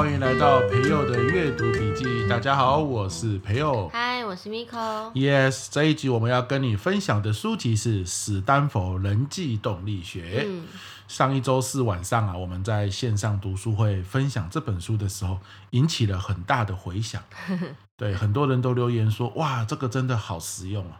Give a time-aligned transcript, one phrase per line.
[0.00, 2.26] 欢迎来到培佑的阅读笔记。
[2.26, 3.86] 大家好，我是培佑。
[3.92, 5.12] 嗨，我是 Miko。
[5.12, 10.44] Yes，这一集我们要跟你分享的书籍是《史丹佛人际动力学》。
[10.48, 10.64] 嗯，
[11.06, 15.38] 上一周四晚上啊，我们在线上读书会分享这本书的时候，
[15.72, 17.22] 引起了很大的回响。
[17.98, 20.98] 对，很多人都留言说：“哇，这个真的好实用啊！”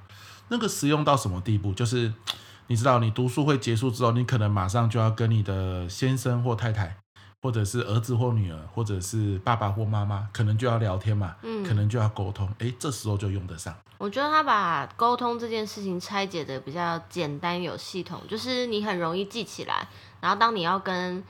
[0.48, 1.73] 那个实用到什么地步？
[1.73, 2.12] 就是
[2.67, 6.98] 你知道，你读书会结束之后，你可能马上就要跟你的先生或太太。
[7.43, 13.75] 或者是儿子或女儿，或者是爸爸或妈妈，可能就要聊天嘛，嗯，可能就要沟通，哎，这时候就用得上。
[13.98, 19.89] 我觉得他把沟通这件事情拆解的比较简单有系统，就是你很容易记起来，
[20.21, 21.23] 然后当你要跟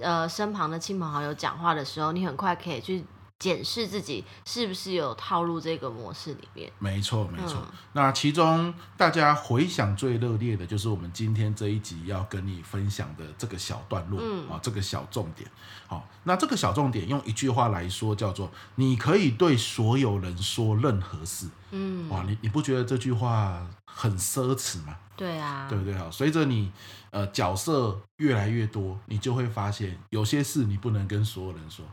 [0.00, 3.04] 呃身旁的亲朋好友讲话的时候，你很快可以去。
[3.38, 6.72] 检视自己是不是有套入这个模式里面。
[6.78, 7.58] 没错，没错。
[7.60, 15.50] 嗯、那其中大家回想最热烈的就是我们今天这一集要跟你分享的这个小段落啊、嗯哦，这个小重点。
[15.86, 21.46] 好、哦，那这个小重点用一句话来说叫做：你可以对所有人说任何事。
[21.72, 24.96] 嗯，哇，你你不觉得这句话很奢侈吗？
[25.14, 26.08] 对啊，对不对啊？
[26.10, 26.72] 随着你
[27.10, 31.84] 呃角色越来越多，你就会发现有些事你不能跟所有人说。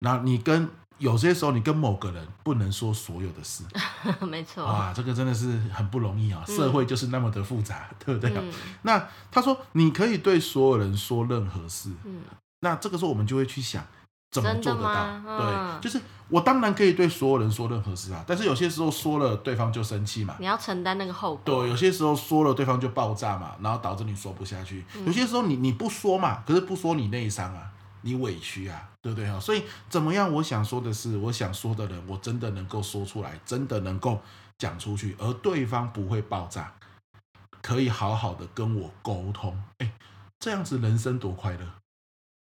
[0.00, 3.64] 那你跟有些时候，你跟某个人不能说所有的事，
[4.26, 4.64] 没错。
[4.64, 6.42] 哇，这个真的是很不容易啊！
[6.46, 8.30] 社会就是那么的复杂，嗯、对不对？
[8.34, 8.52] 嗯、
[8.82, 12.22] 那他说你可以对所有人说任何事，嗯、
[12.60, 13.84] 那这个时候我们就会去想
[14.30, 15.06] 怎么做得到？
[15.26, 21.42] 嗯、对，就是我当然可以对所有人说任何事啊，但是有些时候说了对方就生气嘛，你要承担那个后果。
[21.44, 24.82] 对，有些时候说了对方就爆炸嘛，然后导致你说不下去。
[24.94, 27.72] 嗯、有些时候你你不说嘛，可是不说你内伤啊。
[28.02, 29.38] 你委屈啊，对不对啊？
[29.38, 30.32] 所以怎么样？
[30.32, 34.20] 我想说的是，我想说的人，我真的能够说出来，真的能够
[34.58, 36.74] 讲出去，而对方不会爆炸，
[37.62, 39.62] 可以好好的跟我沟通。
[39.78, 39.92] 哎，
[40.40, 41.74] 这样子人生多快乐，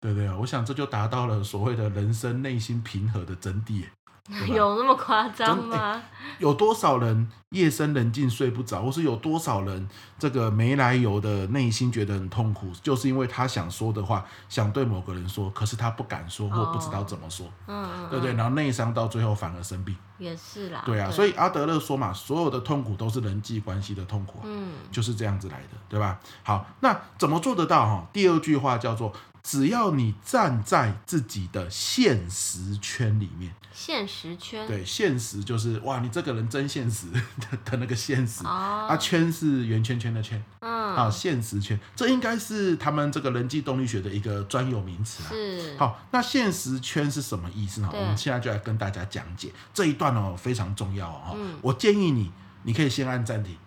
[0.01, 0.35] 对不对啊？
[0.38, 3.85] 我想这就达到了所谓的人生内心平和的真谛。
[4.47, 5.94] 有那么夸张吗？
[5.94, 6.01] 欸？
[6.38, 18.35] 有多少人夜深人静睡不着，或是有多少人这个没来由的内心觉得很痛苦，就是因为他想说的话，想对某个人说，可是他不敢说或不知道怎么说，嗯、哦，对不对？
[18.35, 20.84] 然后内伤到最后反而生病，也是啦。
[20.85, 26.19] 对啊，对所以阿德勒说嘛，所有的痛苦都是人际关系的痛苦，嗯，就是这样子来的，对吧？
[26.44, 27.85] 好，那怎么做得到？
[27.85, 29.12] 哈，第二句话叫做。
[29.49, 37.07] 只要你站在自己的现实圈里面，现实圈，对，现实就是哇，你这个人真现实
[37.41, 45.29] 的的那个现实，哦、啊，圈是圆圈圈的圈，嗯，好，现实圈，这应该是他们这个人际动力学的一个专有名词啊。
[45.31, 47.89] 是，好，那现实圈是什么意思呢？
[47.91, 49.51] 我们现在就来跟大家讲解。
[49.73, 51.35] 这一段哦，非常重要哦。
[51.35, 53.57] 嗯、我建议你，你可以先按暂停，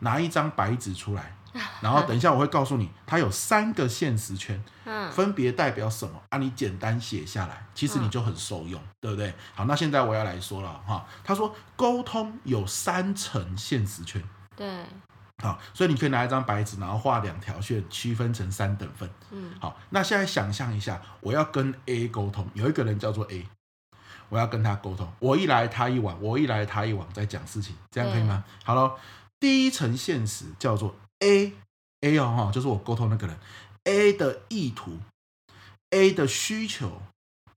[0.00, 1.36] 拿一张白纸出来。
[1.80, 4.62] 然后等一下我会告诉你，它有三个现实圈，
[5.10, 6.38] 分别代表什么啊？
[6.38, 9.34] 你简单写下来，其实你就很受用，对不对？
[9.54, 11.06] 好，那现在我要来说了哈。
[11.22, 14.22] 他说沟通有三层现实圈，
[14.56, 14.84] 对，
[15.42, 19.08] 好，所以你可以拿一张白纸，然后画两条线，区分成三等份。
[19.30, 23.46] 嗯，好，那现在想象一下，我要跟 A 沟通，有一个人叫做 A，
[24.28, 28.44] 我要跟他沟通，我一来他一往，我一来他一往，在讲事情，这样可以吗？
[28.64, 28.94] 好了，
[29.40, 30.94] 第一层现实叫做。
[31.20, 31.52] A
[32.00, 33.36] A 哦哈，就是我沟通那个人
[33.84, 34.98] ，A 的意图
[35.90, 37.02] ，A 的需求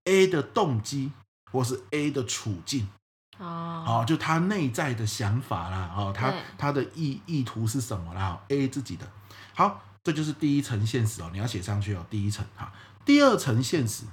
[0.05, 1.11] ，A 的动机，
[1.51, 2.89] 或是 A 的处境，
[3.37, 9.11] 哦，好，就他内在的想法啦，哦，他他的意意图是什么啦？A 自己的，
[9.53, 12.73] 好，这就是第一层现实哦，你要写上去哦，第一层哈，
[13.05, 14.05] 第二层现实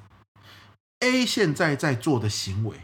[1.00, 2.80] ，A 现在在做的行为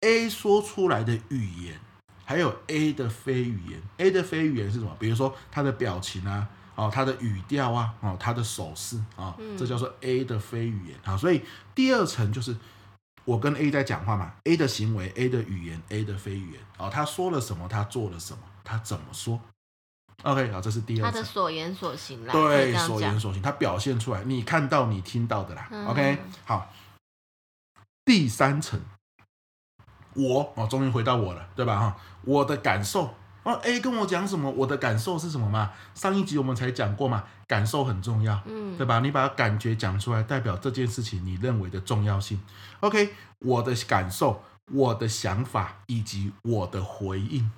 [0.00, 1.80] ，A 说出来的语言。
[2.28, 4.94] 还有 A 的非语言，A 的非语言是什么？
[4.98, 11.16] 比如说他的表情啊，哦，他的语调啊，哦，他的手势啊，这叫做 A 的非语言啊。
[11.16, 11.40] 所以
[11.72, 12.56] 第二层就是
[13.24, 19.40] 我跟 A 在讲话嘛，A 的行为，A 的语言，A 的非语言，哦，他说了什么，他做了什么，他怎么说
[20.24, 21.12] ？OK，好，这是第二层。
[21.12, 25.68] 他的所言所行啦，对，所言所行，他表现出来，你看到，你听到的啦。
[25.70, 26.72] 嗯、OK，好，
[28.04, 28.80] 第三层。
[30.16, 31.78] 我哦，终于回到我了，对吧？
[31.78, 34.50] 哈，我的感受哦，A 跟我讲什么？
[34.50, 35.70] 我的感受是什么嘛？
[35.94, 39.00] 上一集我们才讲过嘛，感受很重要，嗯，对吧？
[39.00, 42.40] 你把感觉讲出来，代表这件事情你认为的重要性。
[42.80, 43.10] OK，
[43.40, 44.42] 我的感受、
[44.72, 47.50] 我的想法以及我的回应，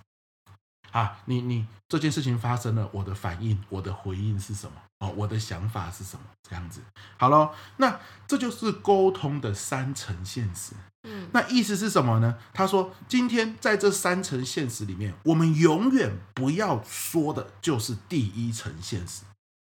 [0.91, 4.73] 啊，你你这件事情发生了，我的反应、我的回应是什么？
[5.01, 6.23] 哦，我的想法是什么？
[6.49, 6.81] 这样子，
[7.17, 10.75] 好喽，那这就是沟通的三层现实。
[11.05, 12.37] 嗯，那意思是什么呢？
[12.53, 19.23] 他说，今天在这三层现实里面，我们永远不要说的就是第一层现实。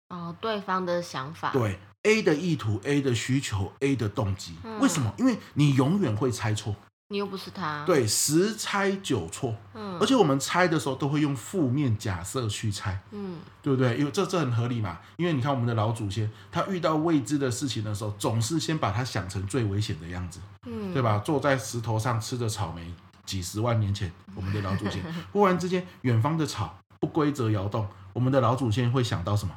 [0.09, 1.51] 哦，对方的想法。
[1.51, 5.11] 对，A 的意图、A 的需求、A 的动机，嗯、为什么？
[5.17, 6.75] 因为你永远会猜错，
[7.09, 7.83] 你又不是他。
[7.85, 9.55] 对，十猜九错。
[9.73, 13.97] 嗯，而且我们猜的时候都会用负面假设去猜，嗯，对不对？
[13.97, 14.99] 因为这这很合理嘛。
[15.17, 21.19] 因为你看我们的老祖先，他遇到未知的事情的时候，总是先把它想成最危险的样子，嗯，对吧？
[21.19, 22.91] 坐在石头上吃着草莓，
[23.25, 29.53] 几十万年前，我们的老祖先 忽然之间，远方的草不规则摇动，我们的老祖先会想到什么？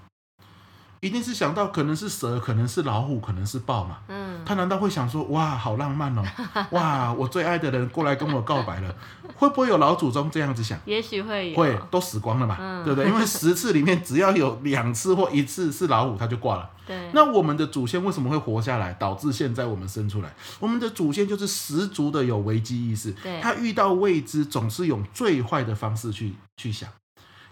[1.01, 3.99] 一定是想到可能是蛇，可能是老虎，可能是豹嘛。
[4.09, 6.23] 嗯，他难道会想说，哇，好浪漫哦，
[6.71, 8.95] 哇，我最爱的人过来跟我告白了，
[9.37, 10.79] 会不会有老祖宗这样子想？
[10.87, 13.11] 也许会有，会都死光了嘛，嗯、对不对？
[13.11, 16.71] 因为十次里面只要有两次或一次是老虎，他就挂了。
[16.87, 20.33] 对，那我们的祖先为什么会活下来，导致现在我们生出来？
[20.61, 26.89] 我们的祖先就是十足的有危机意识，对，他遇到未知总是用最坏的方式去去想，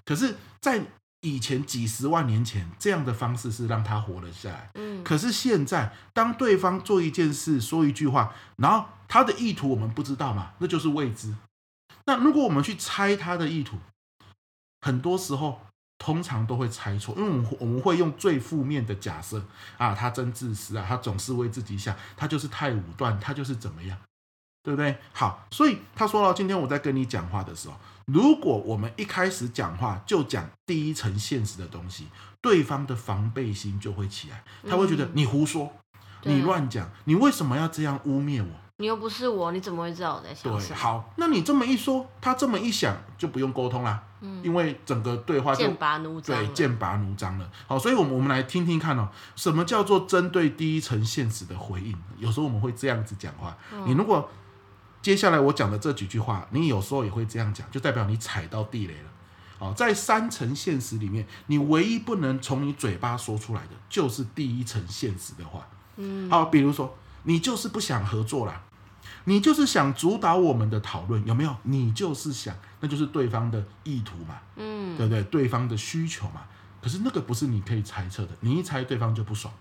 [0.05, 0.81] 可是，在
[1.25, 4.71] 以前几十万年前，这样的方式是让他活了下来。
[4.75, 11.35] 嗯，可是现在，当对方做一件事、说一句话，然后他的意图我们不知道嘛，那就是未知。
[12.05, 13.79] 那如果我们去猜他的意图，
[14.83, 15.63] 很多时候
[15.97, 19.43] 通常都会猜错，因为我们我们会用最负面的假设
[19.79, 23.99] 啊，他真自私啊，他总是为自己想，他就是太武断，他就是怎么样。
[24.63, 24.97] 对不对？
[25.13, 27.75] 好，所以他说了，今天我在跟你讲话的时候，
[28.07, 32.07] 如果我们一开始讲话就讲第一层现实的东西，
[32.41, 35.73] 对方的防备心就会起来，他会觉得你胡说，
[36.25, 38.49] 嗯、你乱讲，你为什么要这样污蔑我？
[38.77, 40.61] 你又不是我，你怎么会知道我在想什么？
[40.61, 47.51] 对，好，那你这么一说，他这么一想，就不用沟通啦，嗯，因为整个对话就剑拔弩张，对，剑拔弩张了。
[47.67, 51.97] 好，所以我们我们来听听看哦，什么叫做针对第一层现实的回应？
[52.19, 54.29] 有时候我们会这样子讲话，嗯、你如果。
[55.05, 59.11] 接下来我讲的这几句话，你有时候也会这样讲，就代表你踩到地雷了。
[59.59, 65.69] 好，在三层现实里面，你唯一不能从你嘴巴说出来的，就是第一层现实的话。
[65.97, 68.63] 嗯，好，比如说你就是不想合作啦，
[69.25, 71.55] 你就是想主导我们的讨论，有没有？
[71.65, 75.23] 你就是想，那就是对方的意图嘛，嗯，对不对？
[75.25, 76.41] 对方的需求嘛。
[76.81, 79.53] 可是那个不是你可以猜测的，你一猜对方就不爽。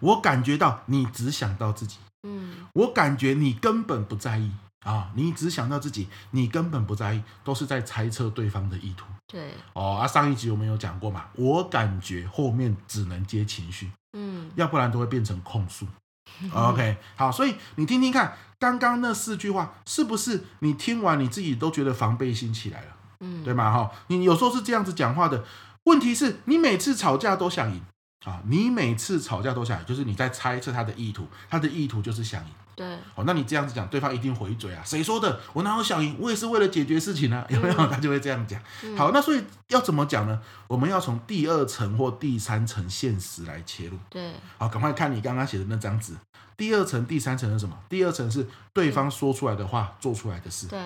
[0.00, 1.96] 我感觉到你只想到自己。
[2.22, 4.50] 嗯，我感觉你根本不在意
[4.84, 9.06] 啊，你只想到自己，你根本不在意，都是在猜测对方的意图。
[9.26, 15.86] 对，哦啊，上一集我们有讲过嘛，我感觉后面只能接情绪，嗯，要不然都会变成控诉。
[16.52, 22.96] OK，好，所以你听听看，刚刚那四句话是不是你听完你自己都觉得防备心起来了？
[23.20, 23.72] 嗯，对吗？
[23.72, 25.44] 哈，你有时候是这样子讲话的，
[25.84, 27.82] 问题是你每次吵架都想赢。
[28.24, 32.50] 啊，你每次吵架都想赢，就是你在猜测他的意图，他的意图就是想赢。
[32.74, 32.86] 对，
[33.16, 35.40] 哦，那你这样子讲，对方一定回嘴啊，谁说的？
[35.52, 36.16] 我哪有想赢？
[36.20, 37.74] 我也是为了解决事情啊，有没有？
[37.90, 38.60] 他就会这样讲。
[38.84, 40.40] 嗯、好，那所以要怎么讲呢？
[40.68, 43.98] 我们要从第二层或第三层现实来切入。
[44.08, 46.14] 对，好，赶快看你刚刚写的那张纸。
[46.56, 47.76] 第二层、第三层是什么？
[47.88, 50.68] 第二层是对方说出来的话，做出来的事。
[50.68, 50.80] 对，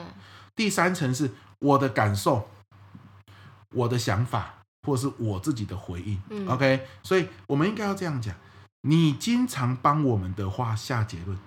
[0.56, 2.48] 第三层是我的感受，
[3.70, 4.61] 我的想法。
[4.84, 8.34] 或是我自己的回应，嗯，OK，所以我们应该要这样讲：
[8.82, 11.38] 你经常帮我们的话下结论，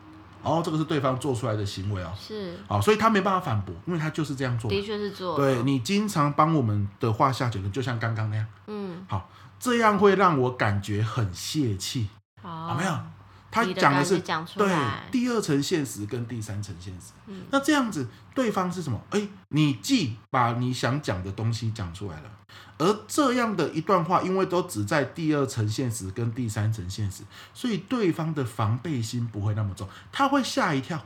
[0.41, 12.07] 哦，这个是对方做出来的行为哦，是，好，所以他没办法反驳，因为他就是这样做，的确是做，对，你经常帮我们的话下结论，就像刚刚那样，嗯，好，这样会让我感觉很泄气，
[12.41, 12.97] 好，有没有？
[13.55, 14.19] 他讲的是
[14.57, 14.69] 对
[15.09, 19.01] 第二层现实跟第三层现实，嗯，那这样子对方是什么？
[19.11, 22.29] 哎，你既把你想讲的东西讲出来了，
[22.77, 31.01] 而这样的一段话，因为都只在第二层现实跟第三层现实，所以对方的防备心不会那么重，他会吓一跳，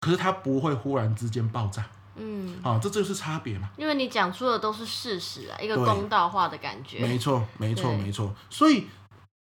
[0.00, 3.70] 可是他不会忽然之间爆炸，嗯，好，这就是差别嘛。
[3.76, 7.00] 因为你讲出的都是事实啊，一个公道话的感觉。
[7.00, 8.86] 没错，没错，没错，所以。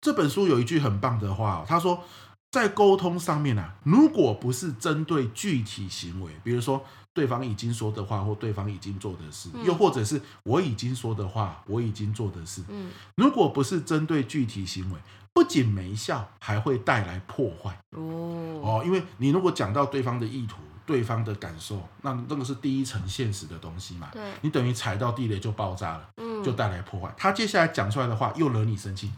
[0.04, 2.04] 这本书有一句很棒的话哦，他说，
[2.50, 6.84] 在沟通上面啊，如果不是针对具体行为，比如说
[7.14, 14.98] 对方已经说的话或对方已经做的事，又或者是我已经说的话，我已经做的事，嗯，如果不是针对具体行为，
[15.32, 17.74] 不仅没效，还会带来破坏。
[17.92, 18.60] 哦。
[18.62, 27.10] 哦，因为你如果讲到对方的意图、对方的感受，那那个是第一层现实的东西嘛，对，你等于踩到地雷就爆炸了，嗯，就带来破坏。
[27.16, 29.10] 他接下来讲出来的话又惹你生气。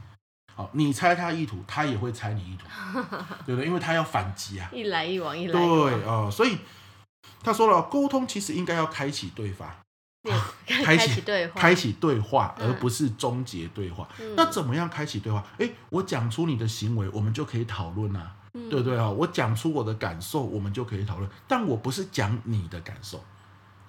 [0.56, 2.66] 好，你猜他意图，他也会猜你意图，
[3.44, 3.66] 对不对？
[3.66, 5.90] 因为他要反击啊，一来一往，一来一往。
[5.90, 6.56] 对哦，所以
[7.42, 9.76] 他说了，沟通其实应该要开启对话，
[10.66, 14.08] 开启对话，开启对话，而不是终结对话。
[14.18, 15.44] 嗯、那怎么样开启对话？
[15.58, 19.10] 哎，我讲出你的行为，我们就可以讨论啊，嗯、对不对啊？
[19.10, 21.30] 我讲出我的感受，我们就可以讨论。
[21.46, 23.22] 但我不是讲你的感受，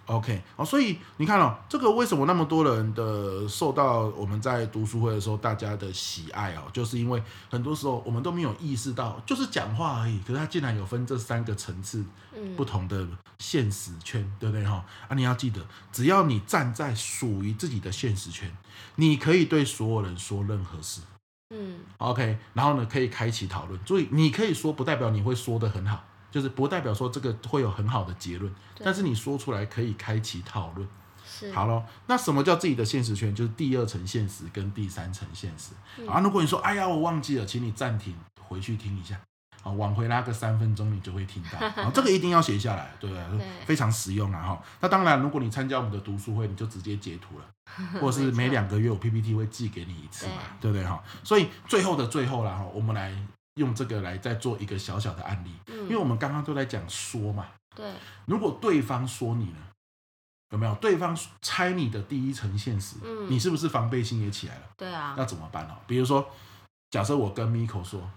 [0.07, 12.05] OK，哦，所以你看哦，这个为什么那么多人的受到我们在读书会的时候大家的喜爱哦，就是因为很多时候我们都没有意识到，就是讲话而已，可是它竟然有分这三个层次，
[12.55, 13.05] 不同的
[13.39, 14.85] 现实圈，嗯、对不对哈？
[15.09, 15.59] 啊，你要记得，
[15.91, 18.49] 只要你站在属于自己的现实圈，
[18.95, 21.01] 你可以对所有人说任何事，
[21.53, 26.05] 嗯，OK，然后呢，可以开启讨论，注意你可以说，不代表你会说的很好。
[26.29, 28.53] 就是不代表说这个会有很好的结论，
[28.83, 30.87] 但是你说出来可以开启讨论。
[31.29, 33.35] 是，好了，那什么叫自己的现实圈？
[33.35, 35.71] 就是第二层现实跟第三层现实。
[35.97, 39.19] 嗯、啊，如果你说哎呀我忘记了，请你暂停回去听一下，
[39.61, 41.59] 好，往回拉个三分钟，你就会听到。
[41.83, 43.37] 啊，这个一定要写下来，对不对？
[43.37, 44.63] 对，非常实用啊哈。
[44.79, 47.45] 那当然，如果你参加我们的读书会，你就直接截图了，
[47.99, 51.03] 或者是每两个月我 PPT 会寄给你一次嘛，对，对不对哈？
[51.23, 53.13] 所以最后的最后了哈，我们来。
[53.57, 57.45] 用这个来再做一个小小的案例，嗯、因为我们刚刚都在讲说嘛，
[57.75, 57.91] 对，
[58.25, 59.57] 如果对方说你呢，
[60.51, 60.73] 有没有？
[60.75, 64.61] 对方猜你的第一层现实，嗯，你是不是防备心也起来了？
[64.77, 65.75] 对啊，那怎么办呢？
[65.85, 66.27] 比如说，
[66.89, 68.09] 假设我跟 Miko 说，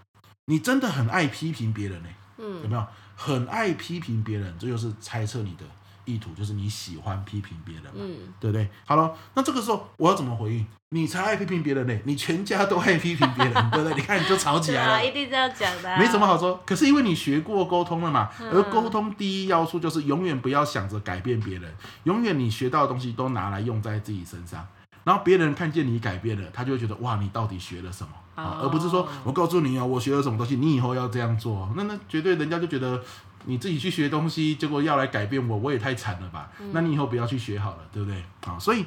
[0.45, 2.87] 你真的很爱批评别人呢，嗯，有没有？
[3.15, 5.65] 很爱批评别人，这就是猜测你的。
[6.05, 8.69] 意图就是你喜欢批评别人嘛，嗯，对不对？
[8.85, 10.65] 好了，那这个时候我要怎么回应？
[10.93, 13.95] 你才爱批评别人呢，你全家都爱批评别人， 对不对？
[13.95, 16.61] 你看你就吵起来了，啊、一定这样讲的、啊，没什么好说。
[16.65, 24.67] 可是因为你学过沟通了嘛，而沟通第一要素就是永远不要想着改变别人，永远你学到的东西都拿来用在自己身上，
[25.05, 28.09] 然后别人看见你改变了，他就会觉得哇，你到底学了什么？
[28.35, 33.01] 啊，而不是说我告诉你哦，我学了什么东西，你以后要这样做，那那绝对人家就觉得。
[33.45, 36.49] 你自己去学东西，结果要来改变我，我也太惨了吧？
[36.59, 38.23] 嗯、那你以后不要去学好了，对不对？
[38.45, 38.85] 啊，所以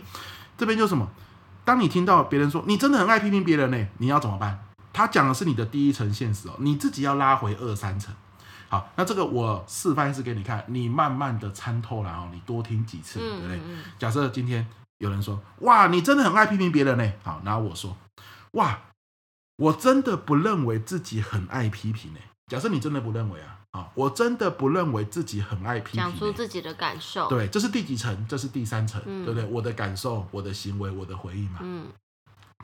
[0.57, 1.09] 这边就什么？
[1.65, 4.67] 当你听到别人说你真的很爱批评别人呢，你要怎么办？
[4.93, 8.15] 他讲的是你的第一层现实哦，你自己要拉回二三层。
[8.69, 13.61] 好，那这个我示范一次给你看，你慢慢的参透了哦，你多听几次，对不对？
[13.99, 14.67] 假设今天
[14.99, 17.97] 有人说哇，你真的很爱批评别人呢，好，然后我说
[18.53, 18.79] 哇，
[19.57, 22.21] 我真的不认为自己很爱批评呢。
[22.49, 23.64] 假设你真的不认为啊。
[23.75, 27.29] 啊，我真的不认为自己很爱批评，讲出自己的感受。
[27.29, 28.25] 对，这是第几层？
[28.29, 29.49] 这是第三层，嗯、对不对？
[29.51, 31.59] 我的感受，我的行为，我的回应嘛。
[31.61, 31.89] 嗯。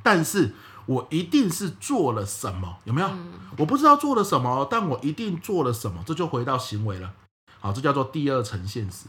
[0.05, 0.55] 但是
[0.87, 2.79] 我一定是做了什么？
[2.85, 3.09] 有没有？
[3.09, 7.13] 嗯、我不知道做了什么，但我一定做了什么，这就回到行为了。
[7.59, 9.07] 好，这叫做第二层现实，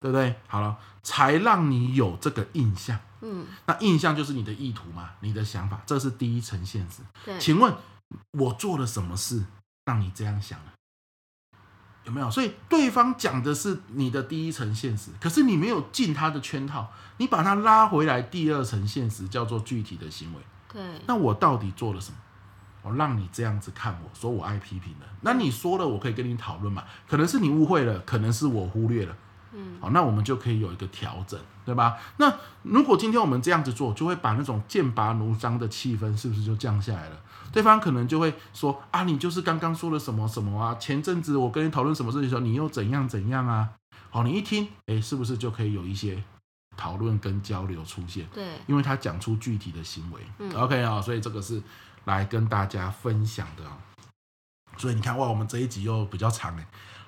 [0.00, 0.34] 对不对？
[0.48, 2.98] 好了，才让你有这个印象。
[3.20, 3.46] 嗯。
[3.66, 7.02] 那印象就是你的意图嘛，你的想法，这是第一层现实。
[7.24, 7.38] 对。
[7.38, 7.72] 请问
[8.32, 9.44] 我做了什么事
[9.84, 10.72] 让你这样想呢？
[12.06, 12.30] 有没有？
[12.30, 20.40] 所以对方讲的是你的第一层现实，可是你没有进他的圈套，你把他拉回来第二层现实，叫做具体的行为。
[20.72, 22.16] 对，那我到底做了什么？
[22.82, 25.06] 我让你这样子看我，说我爱批评的。
[25.22, 26.84] 那你说了，我可以跟你讨论嘛？
[27.08, 29.16] 可能是你误会了，可能是我忽略了。
[29.56, 31.96] 嗯，好，那我们就可以有一个调整，对吧？
[32.18, 32.32] 那
[32.62, 37.16] 如果今天我们这样子做，就会把那种剑拔弩张的气氛，是不是就降下来了？
[37.52, 40.74] 对方可能就会说啊，你就是刚刚说了什么什么啊？
[40.74, 43.70] 前阵子我跟你讨论什么事情的时候，你又怎样怎样啊？
[44.10, 46.22] 好，你一听，哎，是不是就可以有一些
[46.76, 48.26] 讨论跟交流出现？
[48.34, 50.20] 对，因为他讲出具体的行为。
[50.38, 51.62] 嗯，OK 啊，所以这个是
[52.04, 53.64] 来跟大家分享的。
[54.76, 56.66] 所以你看哇，我们这一集又比较长哎。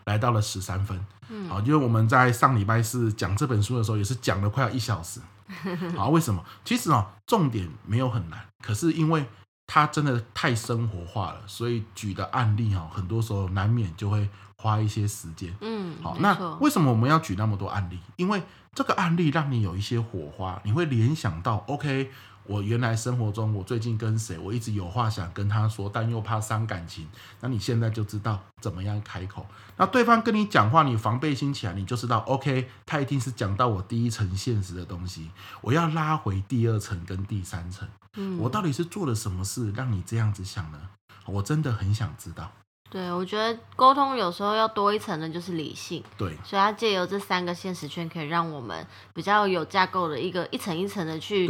[0.08, 0.98] 来到了十三分，
[1.28, 5.20] 嗯，好，因为我们在上礼拜四讲这本书的时候，也是讲了快要一小时，
[5.94, 6.42] 好，为什么？
[6.64, 9.26] 其实哦，重点没有很难，可是因为
[9.66, 17.98] 它真的太生活化了，所以举的案例哦，很多时候难免就会花一些时间，嗯，好，那为什么我们要举那么多案例？
[18.16, 18.42] 因为
[18.74, 22.10] 这个案例让你有一些火花，你会联想到，OK。
[22.48, 27.06] 我原来生活中，我最近跟谁，我一直有话想跟他说，但又怕伤感情。
[27.40, 29.46] 那你现在就知道怎么样开口。
[29.76, 35.30] 那对方跟你讲话，你防备心起来，你就知道，OK，他一定是讲到我第一层现实的东西。
[35.60, 37.86] 我要拉回第二层跟第三层。
[38.16, 40.78] 嗯，我到底是做了什么事让你这样子想呢？
[41.26, 42.50] 我真的很想知道。
[42.90, 46.02] 对，我觉得沟通有时候要多一层的，就是理性。
[46.16, 51.46] 对，所以他借由这三个现实圈，可以让我们比较有架构的一个一层一层的去。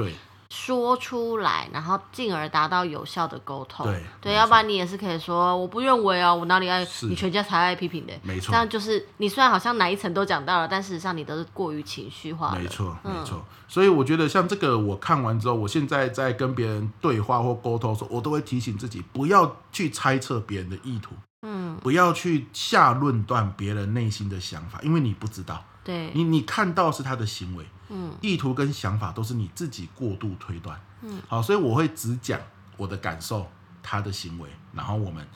[0.48, 0.54] 对。
[0.68, 3.86] 说出来，然后进而达到有效的沟通。
[3.86, 8.12] 对，对，要不然你也是可以说，我不认为啊，我哪里爱，你全家才爱批评的。
[8.22, 12.54] 没错，这样就是你虽然好像哪一层都讲到了，但事实上你都是过于情绪化。
[12.58, 13.38] 没错，没错。
[13.38, 25.64] 嗯，所以我觉得像这个，我看完之后，我现在在跟别人对话或沟通的时候，我都会提醒自己，不要去猜测别人的意图，嗯，不要去下论断别人内心的想法，因为你不知道。
[25.84, 27.64] 对，你你看到是他的行为。
[27.90, 30.78] 嗯，意图跟想法都是你自己过度推断。
[31.00, 32.38] 嗯，好，所以我会只讲
[32.76, 33.50] 我的感受，
[33.82, 35.26] 他的行为，然后我们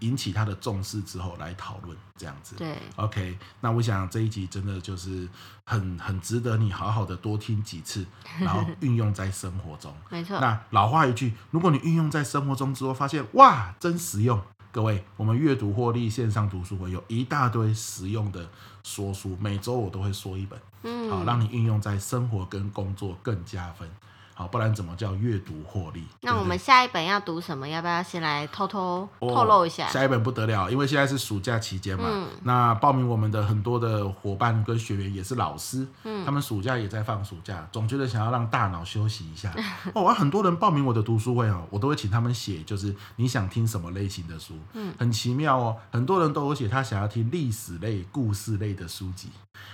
[0.00, 2.56] 引起他的重视之后来讨论这样子。
[2.56, 5.28] 对，OK，那我想这一集真的就是
[5.64, 8.04] 很很值得你好好的多听几次，
[8.40, 9.94] 然后运用在生活中。
[10.08, 10.40] 没错。
[10.40, 14.42] 那老话一句，如果你运用在生活中之后，发现哇，真实用。
[14.72, 18.48] 各位，我们阅读获利线上读书会有一大堆实用的
[18.84, 23.90] 说书，每周我都会说一本，嗯，好，让你运用在生活跟工作更加分。
[24.34, 26.02] 好，不然怎么叫阅读获利？
[26.22, 27.68] 那我们下一本要读什么？
[27.68, 29.86] 要不要先来偷偷透露一下？
[29.86, 32.04] 哦，下一本不得了，因为现在是暑假期间嘛。
[32.08, 32.28] 嗯。
[32.44, 39.54] 那报名我们的很多的伙伴跟学员也是老师，嗯，他们暑假也在放暑假，总觉得想要让大脑休息一下。
[39.94, 44.54] 哦，啊，很多人报名我的读书会哦，我都会请他们写，就是你想听什么类型的书？
[44.72, 49.28] 嗯，很奇妙哦，很多人都有写他想要听历史类、故事类的书籍。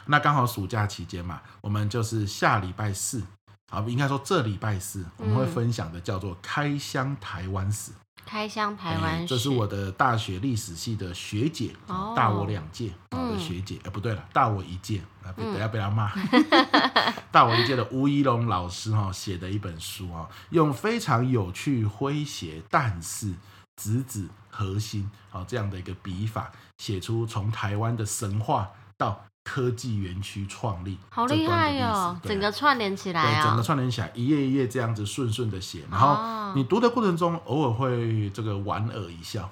[0.07, 3.23] 那刚好暑假期间嘛，我们就是下礼拜四。
[3.69, 7.93] 好，应该说这礼拜四我们会分享的叫做《开箱台湾史》。
[8.25, 13.77] 开箱台湾史，这是我的大学历史系的学姐，哦、大我两届的学姐。
[13.79, 16.13] 哎、嗯，不对了，大我一届，啊等下被他骂。
[16.33, 16.45] 嗯、
[17.31, 23.35] 大我一届的吴一龙老师哈写的一本书啊，用非常有趣、诙谐，但是
[23.77, 29.25] 直指核心，啊这样的一个笔法，写出从台湾的神话到。
[29.47, 32.21] 科技园区创立，好厉害哟、哦！
[32.25, 39.49] 整个串联起来啊，对，整个串联起来，一页一页这样子顺顺的写，然后你读的过程中偶尔会这个莞尔一笑，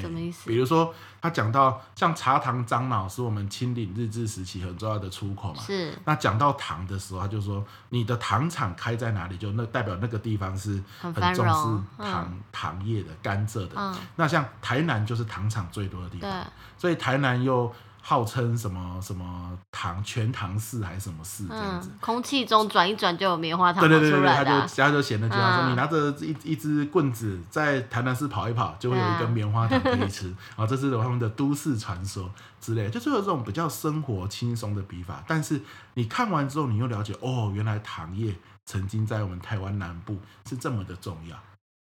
[0.00, 0.50] 什么意思？
[0.50, 5.96] 比如说他讲到像茶糖樟脑是我们清领日治时期很重要的出口嘛，是。
[6.04, 13.76] 那讲到糖的时候，他就说你的糖厂开在哪里，就那代表那个地方是很重视糖糖业的甘蔗的。
[13.76, 13.96] 嗯。
[14.16, 16.50] 那像台南就是糖厂最多的地方，对。
[16.76, 17.72] 所以台南又。
[18.08, 23.80] 号称什么什么糖全糖寺还是什么寺这样子，嗯、空气中转一转就有棉花糖。
[23.80, 30.28] 对对对对，他就他就写那句话说，嗯、你拿着一一支棍子在台南市跑一跑，就会有一根棉花糖可以吃。
[30.54, 35.24] 啊、 嗯，这是他们的都市传说之类，就是有这种比较生活轻松的笔法。
[35.26, 35.60] 但是
[35.94, 38.32] 你看完之后，你又了解哦，原来糖业
[38.64, 40.16] 曾经在我们台湾南部
[40.48, 41.36] 是这么的重要。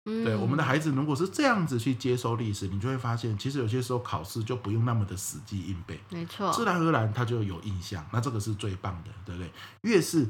[0.05, 8.05] 对，我们的孩子，如果是这样子去接收历史，你就会发现，其实有些时候考试就不用那么的死记硬背，没错，自然而然他就有印象。
[8.13, 9.51] 那这个是最棒的，对不对？
[9.81, 10.29] 越是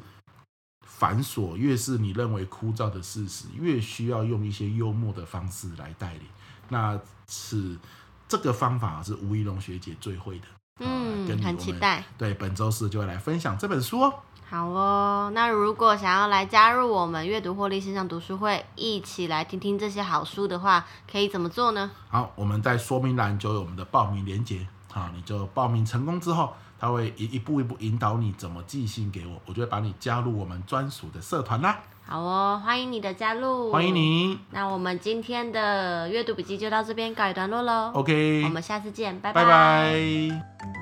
[0.87, 6.23] 繁琐，越是你认为枯燥的事实，越需要用一些幽默的方式来带领。
[6.69, 7.77] 那是
[8.29, 10.45] 这个方法是吴怡龙学姐最会的。
[10.79, 12.03] 嗯，很期待。
[12.17, 14.13] 对，本周四就会来分享这本书哦。
[14.47, 21.89] 好哦，那如果想要来加入我们阅读获利线上读书会，一起来听听这些好书的话，可以怎么做呢？
[22.07, 31.79] 好，我们在说明栏就有我们的报名链接，好，你就报名成功之后，他会一一步一步引导你怎么寄信给我，我就会把你加入我们专属的社团啦。
[32.07, 34.39] 好哦，欢迎你的加入，欢迎你。
[34.51, 37.91] 那我们今天的阅读笔记就到这边告一段落喽。
[37.95, 40.74] OK，我们下次见，拜拜拜。